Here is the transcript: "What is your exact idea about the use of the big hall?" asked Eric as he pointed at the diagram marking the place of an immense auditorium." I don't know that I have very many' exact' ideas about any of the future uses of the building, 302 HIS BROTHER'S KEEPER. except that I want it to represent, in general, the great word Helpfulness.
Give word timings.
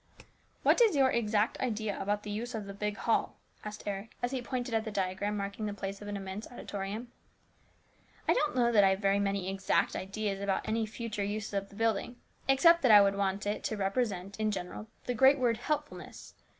"What 0.63 0.81
is 0.81 0.95
your 0.95 1.11
exact 1.11 1.59
idea 1.59 2.01
about 2.01 2.23
the 2.23 2.31
use 2.31 2.55
of 2.55 2.65
the 2.65 2.73
big 2.73 2.97
hall?" 2.97 3.35
asked 3.63 3.83
Eric 3.85 4.15
as 4.23 4.31
he 4.31 4.41
pointed 4.41 4.73
at 4.73 4.83
the 4.83 4.89
diagram 4.89 5.37
marking 5.37 5.67
the 5.67 5.75
place 5.75 6.01
of 6.01 6.07
an 6.07 6.17
immense 6.17 6.51
auditorium." 6.51 7.11
I 8.27 8.33
don't 8.33 8.55
know 8.55 8.71
that 8.71 8.83
I 8.83 8.89
have 8.89 8.99
very 8.99 9.19
many' 9.19 9.47
exact' 9.51 9.95
ideas 9.95 10.41
about 10.41 10.67
any 10.67 10.79
of 10.85 10.89
the 10.89 10.93
future 10.93 11.23
uses 11.23 11.53
of 11.53 11.69
the 11.69 11.75
building, 11.75 12.15
302 12.15 12.17
HIS 12.17 12.21
BROTHER'S 12.23 12.63
KEEPER. 12.63 12.73
except 12.73 12.81
that 12.81 12.91
I 12.91 13.15
want 13.19 13.45
it 13.45 13.63
to 13.63 13.77
represent, 13.77 14.39
in 14.39 14.49
general, 14.49 14.87
the 15.05 15.13
great 15.13 15.37
word 15.37 15.57
Helpfulness. 15.57 16.33